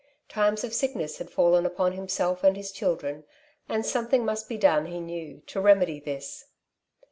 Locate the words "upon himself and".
1.63-2.57